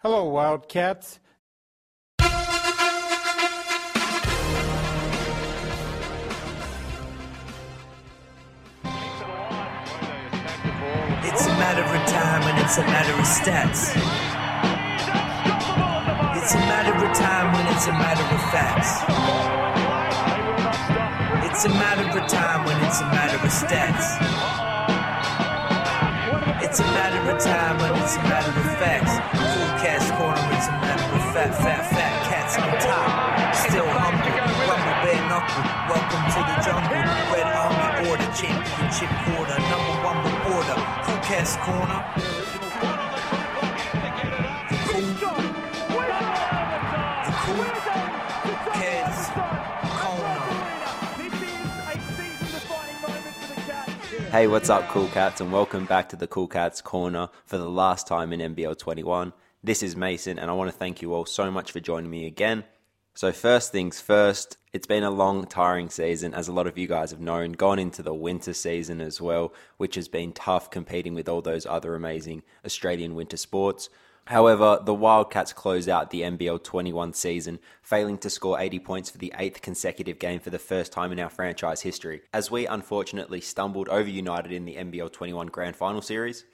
[0.00, 1.20] Hello, Wildcats.
[11.24, 13.96] It's a matter of time and it's a matter of stats.
[16.36, 19.00] It's a matter of time when it's a matter of facts.
[21.50, 24.20] It's a matter of time when it's a matter of stats.
[26.62, 29.35] It's a matter of time when it's a matter of facts.
[31.52, 33.54] Fat, fat, fat cats on top.
[33.54, 34.34] Still humble,
[34.66, 35.62] rumble, bare knuckle.
[35.86, 37.06] Welcome to the jungle.
[37.30, 40.74] Red Army Order, championship quarter, number one reporter.
[40.74, 42.02] Cool, the cool cats corner.
[54.32, 57.70] Hey, what's up, Cool Cats, and welcome back to the Cool Cats Corner for the
[57.70, 59.32] last time in NBL 21.
[59.66, 62.24] This is Mason, and I want to thank you all so much for joining me
[62.24, 62.62] again.
[63.16, 66.86] So, first things first, it's been a long, tiring season, as a lot of you
[66.86, 71.14] guys have known, gone into the winter season as well, which has been tough competing
[71.14, 73.88] with all those other amazing Australian winter sports.
[74.26, 79.18] However, the Wildcats close out the NBL 21 season, failing to score 80 points for
[79.18, 83.40] the eighth consecutive game for the first time in our franchise history, as we unfortunately
[83.40, 86.44] stumbled over United in the NBL 21 Grand Final Series.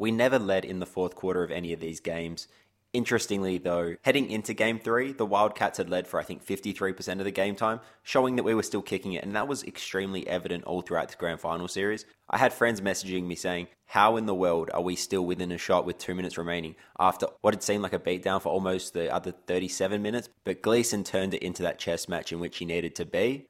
[0.00, 2.48] We never led in the fourth quarter of any of these games.
[2.94, 7.24] Interestingly, though, heading into game three, the Wildcats had led for I think 53% of
[7.24, 10.64] the game time, showing that we were still kicking it, and that was extremely evident
[10.64, 12.06] all throughout the grand final series.
[12.30, 15.58] I had friends messaging me saying, How in the world are we still within a
[15.58, 19.14] shot with two minutes remaining after what had seemed like a beatdown for almost the
[19.14, 20.30] other 37 minutes?
[20.44, 23.48] But Gleeson turned it into that chess match in which he needed to be.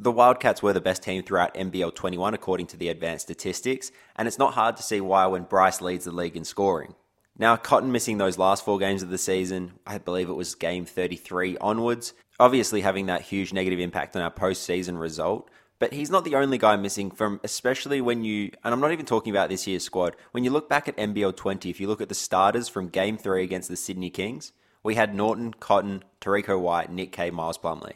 [0.00, 4.28] The Wildcats were the best team throughout NBL 21 according to the advanced statistics, and
[4.28, 6.94] it's not hard to see why when Bryce leads the league in scoring.
[7.36, 10.84] Now, Cotton missing those last four games of the season, I believe it was game
[10.84, 15.50] 33 onwards, obviously having that huge negative impact on our postseason result.
[15.80, 19.06] But he's not the only guy missing from, especially when you, and I'm not even
[19.06, 22.00] talking about this year's squad, when you look back at NBL 20, if you look
[22.00, 24.52] at the starters from game three against the Sydney Kings,
[24.84, 27.94] we had Norton, Cotton, Terrico White, Nick Kay, Miles Plumlee.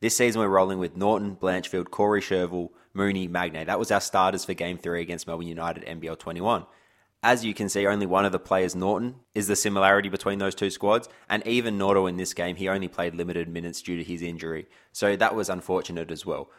[0.00, 3.66] This season we're rolling with Norton, Blanchfield, Corey Shervill, Mooney, Magnay.
[3.66, 6.66] That was our starters for game three against Melbourne United NBL 21.
[7.22, 10.54] As you can see, only one of the players, Norton, is the similarity between those
[10.54, 11.08] two squads.
[11.30, 14.66] And even Norto in this game, he only played limited minutes due to his injury.
[14.92, 16.50] So that was unfortunate as well.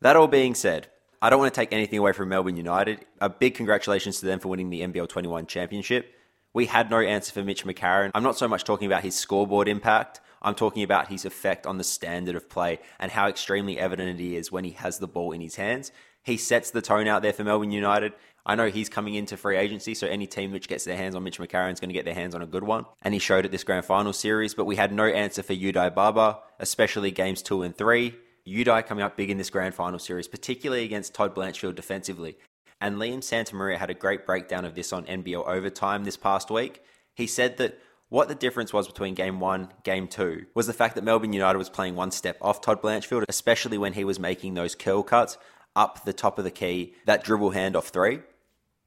[0.00, 0.88] That all being said,
[1.22, 3.04] I don't want to take anything away from Melbourne United.
[3.20, 6.12] A big congratulations to them for winning the NBL 21 championship.
[6.54, 8.10] We had no answer for Mitch McCarron.
[8.14, 10.20] I'm not so much talking about his scoreboard impact.
[10.40, 14.34] I'm talking about his effect on the standard of play and how extremely evident it
[14.34, 15.92] is when he has the ball in his hands.
[16.22, 18.12] He sets the tone out there for Melbourne United.
[18.46, 21.22] I know he's coming into free agency, so any team which gets their hands on
[21.22, 22.86] Mitch McCarron is going to get their hands on a good one.
[23.02, 25.94] And he showed it this grand final series, but we had no answer for Yudai
[25.94, 28.14] Baba, especially games two and three.
[28.46, 32.38] Yudai coming up big in this grand final series, particularly against Todd Blanchfield defensively.
[32.80, 36.82] And Liam Santamaria had a great breakdown of this on NBL Overtime this past week.
[37.14, 37.78] He said that
[38.08, 41.58] what the difference was between game one, game two, was the fact that Melbourne United
[41.58, 45.36] was playing one step off Todd Blanchfield, especially when he was making those curl cuts
[45.76, 48.20] up the top of the key, that dribble handoff three.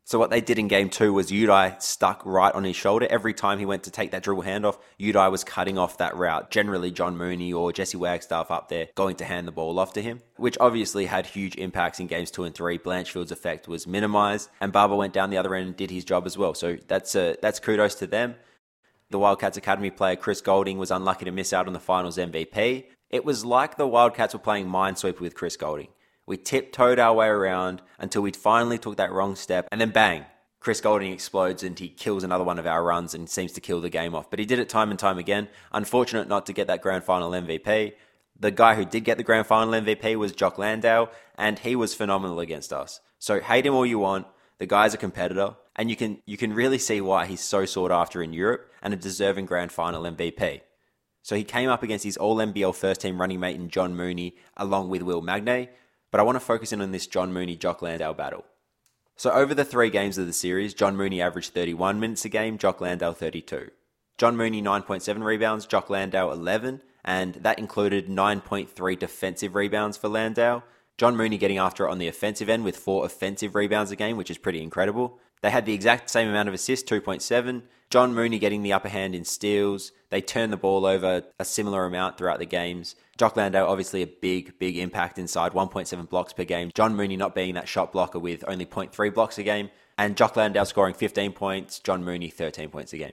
[0.03, 3.07] So what they did in game two was Yudai stuck right on his shoulder.
[3.09, 6.49] Every time he went to take that dribble handoff, Yudai was cutting off that route.
[6.51, 10.01] Generally, John Mooney or Jesse Wagstaff up there going to hand the ball off to
[10.01, 12.77] him, which obviously had huge impacts in games two and three.
[12.77, 16.25] Blanchfield's effect was minimized, and Baba went down the other end and did his job
[16.25, 16.55] as well.
[16.55, 18.35] So that's a, that's kudos to them.
[19.11, 22.85] The Wildcats Academy player Chris Goulding was unlucky to miss out on the finals MVP.
[23.09, 25.89] It was like the Wildcats were playing Minesweeper with Chris Goulding.
[26.25, 30.25] We tiptoed our way around until we finally took that wrong step, and then bang,
[30.61, 33.81] Chris Goulding explodes and he kills another one of our runs and seems to kill
[33.81, 34.29] the game off.
[34.29, 35.47] But he did it time and time again.
[35.71, 37.93] Unfortunate not to get that grand final MVP.
[38.39, 41.95] The guy who did get the grand final MVP was Jock Landale, and he was
[41.95, 42.99] phenomenal against us.
[43.17, 44.27] So hate him all you want.
[44.59, 47.91] The guy's a competitor, and you can you can really see why he's so sought
[47.91, 50.61] after in Europe and a deserving grand final MVP.
[51.23, 54.35] So he came up against his All NBL first team running mate in John Mooney,
[54.57, 55.69] along with Will Magnay,
[56.11, 58.45] but I want to focus in on this John Mooney Jock Landale battle.
[59.15, 62.57] So over the three games of the series, John Mooney averaged 31 minutes a game,
[62.57, 63.71] Jock Landale 32.
[64.17, 70.63] John Mooney 9.7 rebounds, Jock Landale 11, and that included 9.3 defensive rebounds for Landale.
[70.97, 74.17] John Mooney getting after it on the offensive end with four offensive rebounds a game,
[74.17, 75.17] which is pretty incredible.
[75.41, 77.63] They had the exact same amount of assists, 2.7.
[77.91, 79.91] John Mooney getting the upper hand in steals.
[80.11, 82.95] They turn the ball over a similar amount throughout the games.
[83.17, 86.71] Jock Landale, obviously a big, big impact inside, 1.7 blocks per game.
[86.73, 89.69] John Mooney not being that shot blocker with only 0.3 blocks a game.
[89.97, 93.11] And Jock Landale scoring 15 points, John Mooney 13 points a game.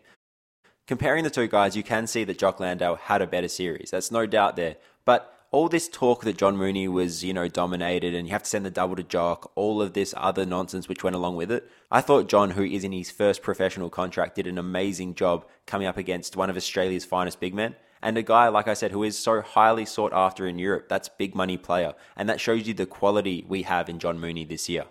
[0.86, 3.90] Comparing the two guys, you can see that Jock Landale had a better series.
[3.90, 4.76] That's no doubt there.
[5.04, 8.48] But all this talk that John Mooney was, you know, dominated and you have to
[8.48, 11.70] send the double to Jock, all of this other nonsense which went along with it.
[11.90, 15.86] I thought John, who is in his first professional contract, did an amazing job coming
[15.86, 17.76] up against one of Australia's finest big men.
[18.02, 20.88] And a guy, like I said, who is so highly sought after in Europe.
[20.88, 21.94] That's big money player.
[22.14, 24.84] And that shows you the quality we have in John Mooney this year.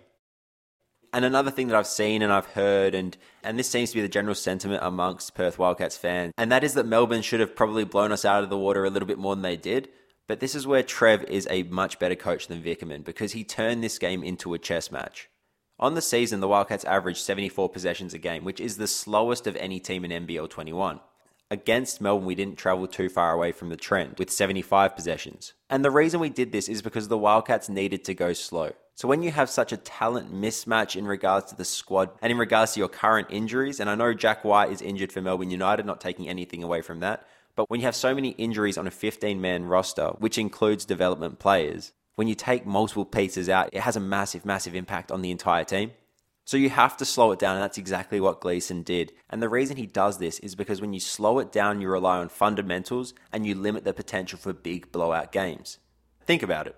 [1.12, 4.02] And another thing that I've seen and I've heard, and, and this seems to be
[4.02, 7.84] the general sentiment amongst Perth Wildcats fans, and that is that Melbourne should have probably
[7.84, 9.88] blown us out of the water a little bit more than they did.
[10.28, 13.82] But this is where Trev is a much better coach than Vickerman because he turned
[13.82, 15.28] this game into a chess match.
[15.80, 19.56] On the season, the Wildcats averaged 74 possessions a game, which is the slowest of
[19.56, 21.00] any team in NBL 21.
[21.50, 25.54] Against Melbourne, we didn't travel too far away from the trend with 75 possessions.
[25.70, 28.72] And the reason we did this is because the Wildcats needed to go slow.
[28.96, 32.36] So when you have such a talent mismatch in regards to the squad and in
[32.36, 35.86] regards to your current injuries, and I know Jack White is injured for Melbourne United,
[35.86, 37.26] not taking anything away from that,
[37.58, 41.40] but when you have so many injuries on a 15 man roster, which includes development
[41.40, 45.32] players, when you take multiple pieces out, it has a massive, massive impact on the
[45.32, 45.90] entire team.
[46.44, 49.10] So you have to slow it down, and that's exactly what Gleeson did.
[49.28, 52.18] And the reason he does this is because when you slow it down, you rely
[52.18, 55.78] on fundamentals and you limit the potential for big blowout games.
[56.24, 56.76] Think about it.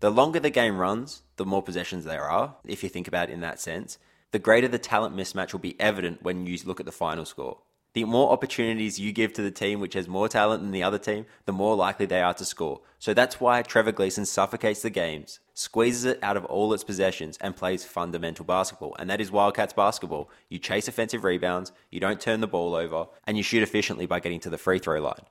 [0.00, 3.32] The longer the game runs, the more possessions there are, if you think about it
[3.32, 3.96] in that sense,
[4.32, 7.60] the greater the talent mismatch will be evident when you look at the final score
[7.92, 10.98] the more opportunities you give to the team which has more talent than the other
[10.98, 12.80] team, the more likely they are to score.
[12.98, 17.36] So that's why Trevor Gleeson suffocates the games, squeezes it out of all its possessions,
[17.40, 18.94] and plays fundamental basketball.
[18.98, 20.30] And that is Wildcats basketball.
[20.48, 24.20] You chase offensive rebounds, you don't turn the ball over, and you shoot efficiently by
[24.20, 25.24] getting to the free throw line.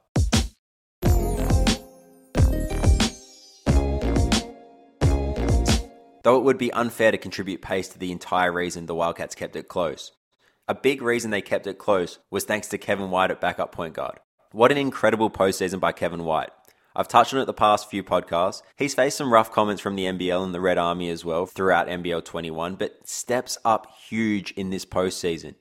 [6.23, 9.55] Though it would be unfair to contribute pace to the entire reason the Wildcats kept
[9.55, 10.12] it close.
[10.69, 13.95] A big reason they kept it close was thanks to Kevin White at backup point
[13.95, 14.19] guard.
[14.51, 16.51] What an incredible postseason by Kevin White.
[16.95, 18.62] I've touched on it the past few podcasts.
[18.75, 21.88] He's faced some rough comments from the NBL and the Red Army as well throughout
[21.88, 25.56] NBL 21, but steps up huge in this postseason.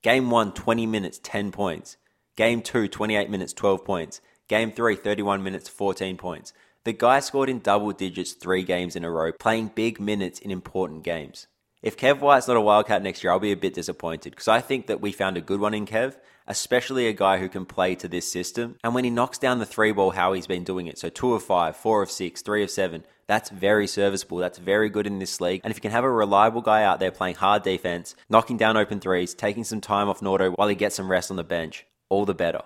[0.00, 1.96] Game 1, 20 minutes, 10 points.
[2.36, 4.20] Game 2, 28 minutes, 12 points.
[4.46, 6.52] Game 3, 31 minutes, 14 points.
[6.84, 10.52] The guy scored in double digits three games in a row, playing big minutes in
[10.52, 11.48] important games.
[11.82, 14.60] If Kev White's not a Wildcat next year, I'll be a bit disappointed because I
[14.60, 16.14] think that we found a good one in Kev,
[16.46, 18.76] especially a guy who can play to this system.
[18.84, 20.96] And when he knocks down the three ball, how he's been doing it.
[20.96, 23.02] So two of five, four of six, three of seven.
[23.26, 24.38] That's very serviceable.
[24.38, 25.60] That's very good in this league.
[25.64, 28.76] And if you can have a reliable guy out there playing hard defense, knocking down
[28.76, 31.84] open threes, taking some time off Nordo while he gets some rest on the bench,
[32.08, 32.62] all the better.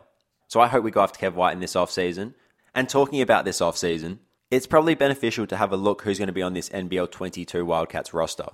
[0.46, 2.34] So I hope we go after Kev White in this offseason.
[2.74, 4.18] And talking about this offseason,
[4.50, 7.64] it's probably beneficial to have a look who's going to be on this NBL 22
[7.64, 8.48] Wildcats roster.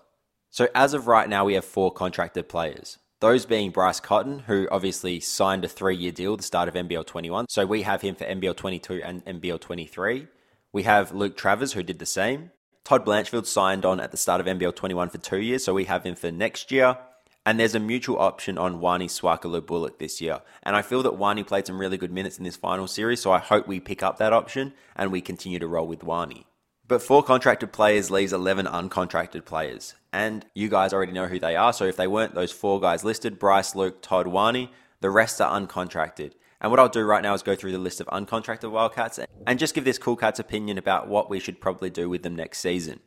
[0.53, 2.99] So as of right now, we have four contracted players.
[3.21, 6.75] Those being Bryce Cotton, who obviously signed a three year deal at the start of
[6.75, 7.47] NBL 21.
[7.49, 10.29] So we have him for NBL 22 and NBL 23.
[10.71, 12.51] We have Luke Travers, who did the same.
[12.85, 15.85] Todd Blanchfield signed on at the start of NBL 21 for two years, so we
[15.85, 16.99] have him for next year.
[17.47, 20.43] And there's a mutual option on Wani Swaka Lo Buluk this year.
[20.65, 23.33] And I feel that Wani played some really good minutes in this final series, so
[23.33, 26.45] I hope we pick up that option and we continue to roll with Wani.
[26.89, 29.95] But four contracted players leaves 11 uncontracted players.
[30.13, 31.73] And you guys already know who they are.
[31.73, 34.71] So if they weren't those four guys listed Bryce, Luke, Todd, Wani
[35.03, 36.33] the rest are uncontracted.
[36.61, 39.59] And what I'll do right now is go through the list of uncontracted Wildcats and
[39.59, 42.61] just give this Cool Cats opinion about what we should probably do with them next
[42.61, 43.01] season.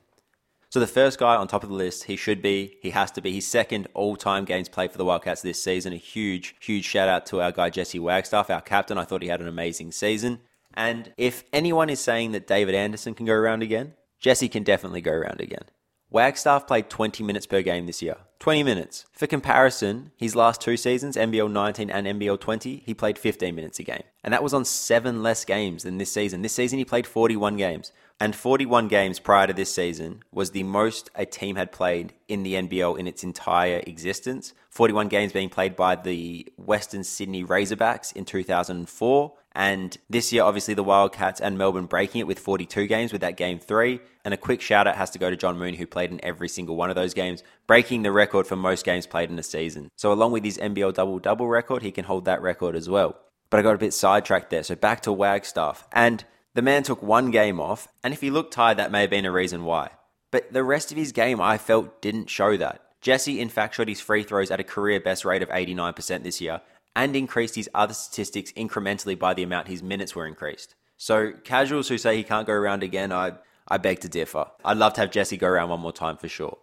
[0.70, 3.22] So the first guy on top of the list, he should be, he has to
[3.22, 5.94] be, his second all-time games played for the Wildcats this season.
[5.94, 8.98] A huge, huge shout out to our guy Jesse Wagstaff, our captain.
[8.98, 10.42] I thought he had an amazing season.
[10.76, 15.02] And if anyone is saying that David Anderson can go around again, Jesse can definitely
[15.02, 15.66] go around again.
[16.10, 18.18] Wagstaff played 20 minutes per game this year.
[18.40, 19.06] 20 minutes.
[19.12, 23.80] For comparison, his last two seasons, NBL 19 and NBL 20, he played 15 minutes
[23.80, 24.04] a game.
[24.24, 26.42] And that was on seven less games than this season.
[26.42, 27.92] This season, he played 41 games.
[28.20, 32.44] And 41 games prior to this season was the most a team had played in
[32.44, 34.54] the NBL in its entire existence.
[34.70, 40.74] 41 games being played by the Western Sydney Razorbacks in 2004 and this year, obviously,
[40.74, 44.02] the Wildcats and Melbourne breaking it with 42 games with that game three.
[44.26, 46.50] And a quick shout out has to go to John Moon, who played in every
[46.50, 49.90] single one of those games, breaking the record for most games played in a season.
[49.96, 53.16] So, along with his NBL double double record, he can hold that record as well.
[53.50, 54.64] But I got a bit sidetracked there.
[54.64, 55.88] So, back to Wagstaff.
[55.94, 57.88] And the man took one game off.
[58.04, 59.92] And if he looked tired, that may have been a reason why.
[60.32, 62.82] But the rest of his game, I felt, didn't show that.
[63.00, 66.42] Jesse, in fact, shot his free throws at a career best rate of 89% this
[66.42, 66.62] year,
[66.96, 70.76] and increased his other statistics incrementally by the amount his minutes were increased.
[70.98, 73.34] So casuals who say he can't go around again, I,
[73.68, 74.46] I beg to differ.
[74.64, 76.58] I'd love to have Jesse go around one more time for sure.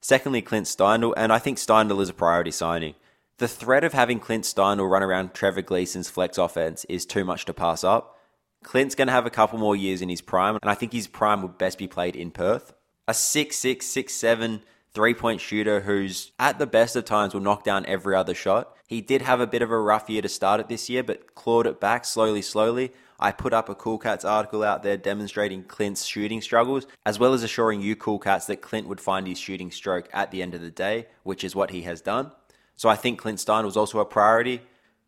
[0.00, 2.94] Secondly, Clint Steindl, and I think Steindl is a priority signing.
[3.38, 7.44] The threat of having Clint Steindl run around Trevor Gleeson's flex offense is too much
[7.46, 8.16] to pass up.
[8.62, 11.06] Clint's going to have a couple more years in his prime, and I think his
[11.06, 12.74] prime would best be played in Perth.
[13.06, 14.60] A 6'6, 6'7
[14.98, 18.76] three point shooter who's at the best of times will knock down every other shot.
[18.88, 21.36] He did have a bit of a rough year to start it this year, but
[21.36, 22.90] clawed it back slowly, slowly.
[23.20, 27.32] I put up a Cool Cats article out there demonstrating Clint's shooting struggles, as well
[27.32, 30.52] as assuring you Cool Cats that Clint would find his shooting stroke at the end
[30.52, 32.32] of the day, which is what he has done.
[32.74, 34.62] So I think Clint Stein was also a priority.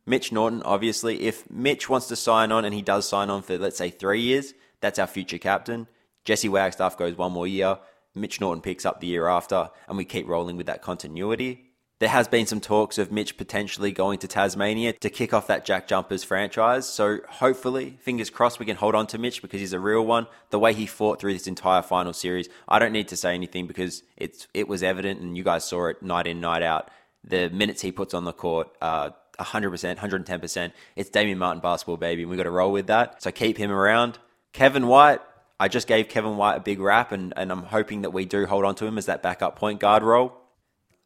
[0.07, 3.59] Mitch Norton, obviously, if Mitch wants to sign on and he does sign on for,
[3.59, 5.89] let's say, three years, that's our future captain.
[6.25, 7.79] Jesse Wagstaff goes one more year.
[8.15, 11.71] Mitch Norton picks up the year after, and we keep rolling with that continuity.
[12.01, 15.67] There has been some talks of Mitch potentially going to Tasmania to kick off that
[15.67, 16.89] Jack Jumpers franchise.
[16.89, 20.27] So hopefully, fingers crossed, we can hold on to Mitch because he's a real one.
[20.49, 23.67] The way he fought through this entire final series, I don't need to say anything
[23.67, 26.91] because it's it was evident and you guys saw it night in, night out.
[27.23, 30.73] The minutes he puts on the court, uh, 100%, 110%.
[30.97, 33.23] It's Damian Martin basketball, baby, and we got to roll with that.
[33.23, 34.19] So keep him around.
[34.53, 35.21] Kevin White,
[35.61, 38.47] I just gave Kevin White a big rap, and, and I'm hoping that we do
[38.47, 40.33] hold on to him as that backup point guard role.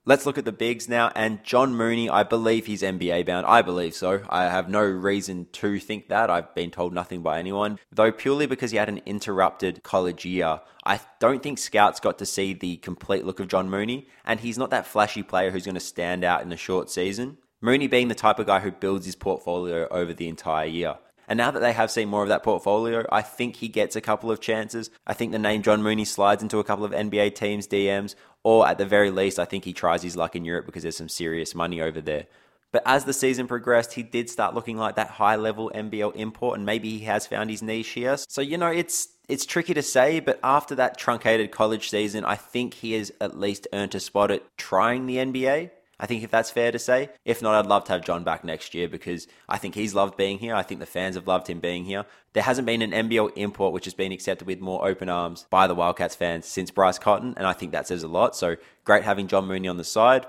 [0.07, 1.11] Let's look at the bigs now.
[1.17, 3.47] And John Mooney, I believe he's NBA bound.
[3.47, 4.23] I believe so.
[4.29, 6.31] I have no reason to think that.
[6.31, 7.81] I've been told nothing by anyone.
[7.91, 12.27] Though purely because he had an interrupted college year, I don't think scouts got to
[12.27, 14.07] see the complete look of John Mooney.
[14.25, 17.39] And he's not that flashy player who's going to stand out in a short season.
[17.61, 20.97] Mooney being the type of guy who builds his portfolio over the entire year.
[21.29, 24.01] And now that they have seen more of that portfolio, I think he gets a
[24.01, 24.91] couple of chances.
[25.07, 28.67] I think the name John Mooney slides into a couple of NBA teams' DMs, or
[28.69, 31.09] at the very least, I think he tries his luck in Europe because there's some
[31.09, 32.27] serious money over there.
[32.75, 36.59] But as the season progressed, he did start looking like that high level NBL import,
[36.59, 38.17] and maybe he has found his niche here.
[38.29, 42.35] So, you know, it's it's tricky to say, but after that truncated college season, I
[42.35, 45.71] think he has at least earned a spot at trying the NBA.
[45.99, 47.11] I think if that's fair to say.
[47.25, 50.17] If not, I'd love to have John back next year because I think he's loved
[50.17, 50.55] being here.
[50.55, 52.05] I think the fans have loved him being here.
[52.33, 55.67] There hasn't been an NBL import which has been accepted with more open arms by
[55.67, 58.35] the Wildcats fans since Bryce Cotton, and I think that says a lot.
[58.37, 60.27] So great having John Mooney on the side.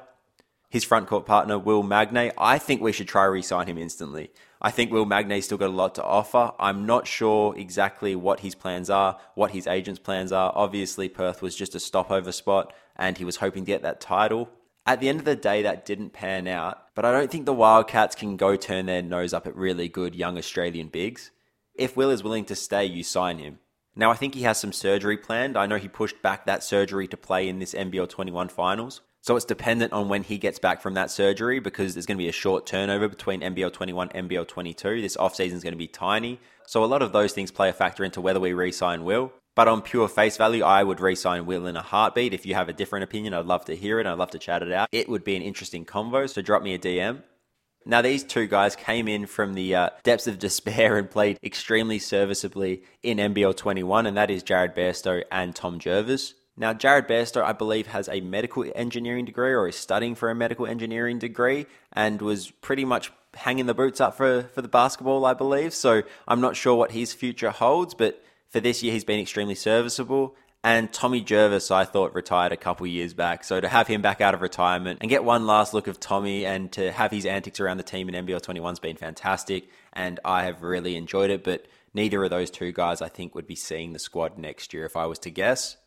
[0.69, 4.31] His front court partner, Will Magnay, I think we should try re sign him instantly.
[4.61, 6.51] I think Will Magnay's still got a lot to offer.
[6.59, 10.51] I'm not sure exactly what his plans are, what his agent's plans are.
[10.55, 14.49] Obviously, Perth was just a stopover spot, and he was hoping to get that title.
[14.87, 17.53] At the end of the day, that didn't pan out, but I don't think the
[17.53, 21.31] Wildcats can go turn their nose up at really good young Australian bigs.
[21.73, 23.57] If Will is willing to stay, you sign him.
[23.95, 25.57] Now, I think he has some surgery planned.
[25.57, 29.01] I know he pushed back that surgery to play in this NBL 21 finals.
[29.21, 32.23] So it's dependent on when he gets back from that surgery because there's going to
[32.23, 35.01] be a short turnover between NBL 21 and NBL 22.
[35.01, 36.39] This offseason is going to be tiny.
[36.67, 39.33] So a lot of those things play a factor into whether we re sign Will.
[39.55, 42.33] But on pure face value, I would re sign Will in a heartbeat.
[42.33, 44.05] If you have a different opinion, I'd love to hear it.
[44.05, 44.89] I'd love to chat it out.
[44.91, 47.23] It would be an interesting convo, so drop me a DM.
[47.87, 51.99] Now, these two guys came in from the uh, depths of despair and played extremely
[51.99, 56.33] serviceably in NBL 21, and that is Jarred Bairstow and Tom Jervis.
[56.57, 60.35] Now, Jarred Bairstow, I believe, has a medical engineering degree or is studying for a
[60.35, 65.25] medical engineering degree and was pretty much hanging the boots up for, for the basketball,
[65.25, 65.73] I believe.
[65.73, 69.55] So I'm not sure what his future holds, but for this year, he's been extremely
[69.55, 70.35] serviceable.
[70.63, 73.43] And Tommy Jervis, I thought, retired a couple years back.
[73.43, 76.43] So to have him back out of retirement and get one last look of Tommy
[76.43, 79.69] and to have his antics around the team in NBL 21 has been fantastic.
[79.93, 81.43] And I have really enjoyed it.
[81.43, 84.85] But neither of those two guys, I think, would be seeing the squad next year
[84.85, 85.77] if I was to guess.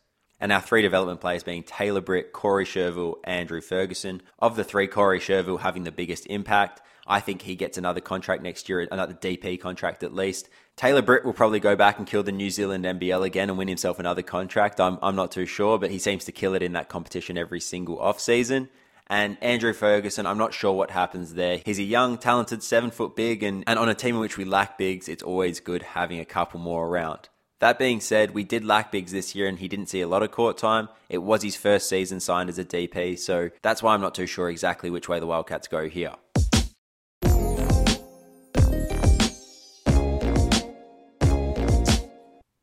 [0.40, 4.22] And our three development players being Taylor Britt, Corey Shervill, Andrew Ferguson.
[4.38, 6.82] Of the three, Corey Shervill having the biggest impact.
[7.04, 10.48] I think he gets another contract next year, another DP contract at least.
[10.78, 13.66] Taylor Britt will probably go back and kill the New Zealand NBL again and win
[13.66, 14.80] himself another contract.
[14.80, 17.58] I'm, I'm not too sure, but he seems to kill it in that competition every
[17.58, 18.68] single off season.
[19.08, 21.60] And Andrew Ferguson, I'm not sure what happens there.
[21.64, 24.44] He's a young, talented, seven foot big, and, and on a team in which we
[24.44, 27.28] lack bigs, it's always good having a couple more around.
[27.58, 30.22] That being said, we did lack bigs this year and he didn't see a lot
[30.22, 30.90] of court time.
[31.08, 34.28] It was his first season signed as a DP, so that's why I'm not too
[34.28, 36.12] sure exactly which way the Wildcats go here.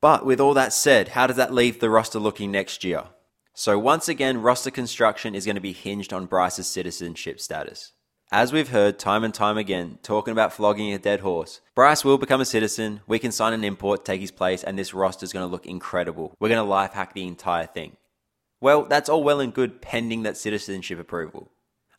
[0.06, 3.06] But with all that said, how does that leave the roster looking next year?
[3.56, 7.92] So, once again, roster construction is going to be hinged on Bryce's citizenship status.
[8.32, 12.20] As we've heard time and time again, talking about flogging a dead horse, Bryce will
[12.20, 15.34] become a citizen, we can sign an import, take his place, and this roster is
[15.34, 16.36] going to look incredible.
[16.40, 17.98] We're going to life hack the entire thing.
[18.62, 21.50] Well, that's all well and good pending that citizenship approval.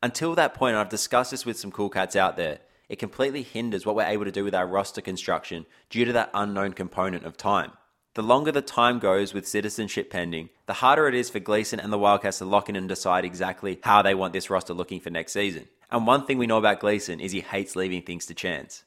[0.01, 3.85] Until that point, I've discussed this with some cool cats out there, it completely hinders
[3.85, 7.37] what we're able to do with our roster construction due to that unknown component of
[7.37, 7.73] time.
[8.17, 11.93] The longer the time goes with citizenship pending, the harder it is for Gleeson and
[11.93, 15.11] the Wildcats to lock in and decide exactly how they want this roster looking for
[15.11, 15.69] next season.
[15.91, 18.85] And one thing we know about Gleeson is he hates leaving things to chance.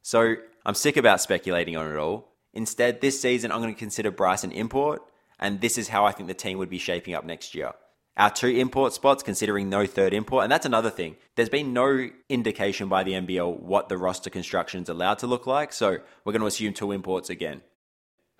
[0.00, 2.32] So I'm sick about speculating on it all.
[2.54, 5.02] Instead, this season I'm going to consider Bryce an import,
[5.38, 7.72] and this is how I think the team would be shaping up next year.
[8.16, 11.16] Our two import spots, considering no third import, and that's another thing.
[11.36, 15.46] There's been no indication by the NBL what the roster construction is allowed to look
[15.46, 17.60] like, so we're going to assume two imports again.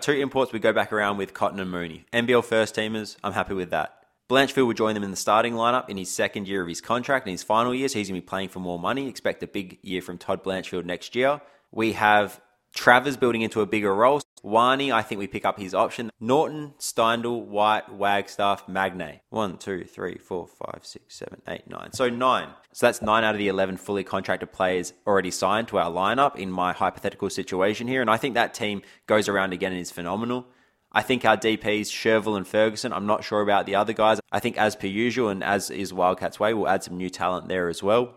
[0.01, 2.05] Two imports, we go back around with Cotton and Mooney.
[2.13, 4.05] NBL first teamers, I'm happy with that.
[4.29, 7.27] Blanchfield will join them in the starting lineup in his second year of his contract.
[7.27, 9.09] In his final year, so he's going to be playing for more money.
[9.09, 11.41] Expect a big year from Todd Blanchfield next year.
[11.71, 12.41] We have
[12.75, 14.21] Travers building into a bigger role.
[14.45, 16.11] Wani, I think we pick up his option.
[16.21, 19.21] Norton, Steindl, White, Wagstaff, Magnay.
[19.31, 21.95] One, two, three, four, five, six, seven, eight, nine.
[21.95, 22.51] So nine.
[22.75, 26.37] So that's nine out of the 11 fully contracted players already signed to our lineup
[26.37, 28.03] in my hypothetical situation here.
[28.03, 30.47] And I think that team goes around again and is phenomenal.
[30.93, 34.21] I think our DPs, Shervill and Ferguson, I'm not sure about the other guys.
[34.31, 37.49] I think, as per usual, and as is Wildcats' way, we'll add some new talent
[37.49, 38.15] there as well.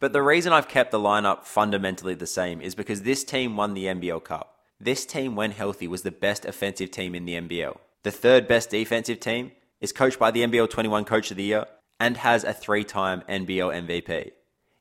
[0.00, 3.72] But the reason I've kept the lineup fundamentally the same is because this team won
[3.72, 4.51] the NBL Cup.
[4.84, 7.78] This team, when healthy, was the best offensive team in the NBL.
[8.02, 11.66] The third best defensive team is coached by the NBL 21 Coach of the Year
[12.00, 14.32] and has a three time NBL MVP.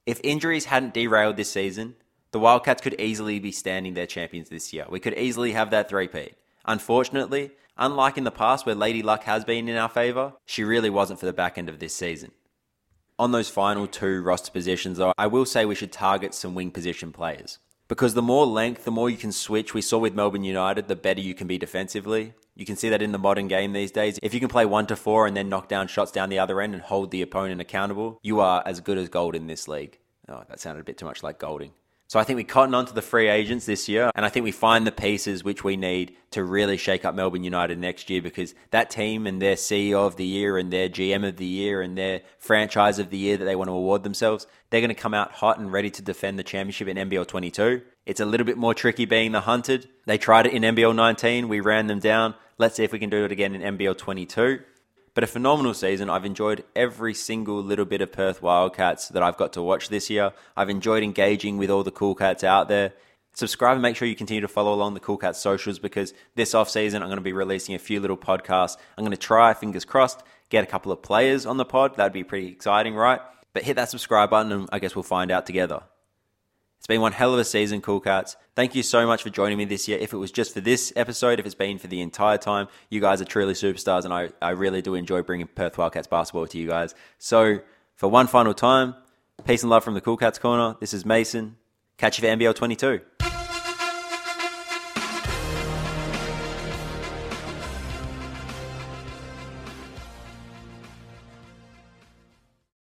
[0.08, 1.98] If injuries hadn't derailed this season,
[2.32, 4.88] the Wildcats could easily be standing their champions this year.
[4.90, 6.34] We could easily have that three-peat.
[6.66, 10.90] Unfortunately, unlike in the past where Lady Luck has been in our favour, she really
[10.90, 12.32] wasn't for the back end of this season
[13.20, 16.72] on those final two roster positions, though, I will say we should target some wing
[16.72, 17.60] position players.
[17.92, 19.74] Because the more length, the more you can switch.
[19.74, 22.34] We saw with Melbourne United, the better you can be defensively.
[22.56, 24.18] You can see that in the modern game these days.
[24.24, 26.62] If you can play one to four and then knock down shots down the other
[26.62, 30.00] end and hold the opponent accountable, you are as good as gold in this league.
[30.30, 31.74] Oh, that sounded a bit too much like Goulding.
[32.12, 34.44] So I think we cotton on to the free agents this year, and I think
[34.44, 38.22] we find the pieces which we need to really shake up Melbourne United next year
[38.22, 41.82] because that team and their CEO of the year and their GM of the year
[41.82, 44.94] and their franchise of the year that they want to award themselves, they're going to
[44.94, 47.82] come out hot and ready to defend the championship in NBL 22.
[48.06, 49.88] It's a little bit more tricky being the hunted.
[50.06, 52.36] They tried it in NBL 19, we ran them down.
[52.58, 54.60] Let's see if we can do it again in NBL 22.
[55.14, 56.10] But a phenomenal season.
[56.10, 60.10] I've enjoyed every single little bit of Perth Wildcats that I've got to watch this
[60.10, 60.32] year.
[60.56, 62.94] I've enjoyed engaging with all the cool cats out there.
[63.34, 66.54] Subscribe and make sure you continue to follow along the Cool Cats socials because this
[66.54, 68.76] off season I'm going to be releasing a few little podcasts.
[68.98, 71.96] I'm going to try, fingers crossed, get a couple of players on the pod.
[71.96, 73.22] That'd be pretty exciting, right?
[73.54, 75.84] But hit that subscribe button and I guess we'll find out together.
[76.82, 78.38] It's been one hell of a season, Cool Cats.
[78.56, 80.00] Thank you so much for joining me this year.
[80.00, 83.00] If it was just for this episode, if it's been for the entire time, you
[83.00, 86.58] guys are truly superstars, and I, I really do enjoy bringing Perth Wildcats basketball to
[86.58, 86.96] you guys.
[87.20, 87.60] So,
[87.98, 88.96] for one final time,
[89.46, 90.76] peace and love from the Cool Cats Corner.
[90.80, 91.56] This is Mason.
[91.98, 93.02] Catch you for NBL 22.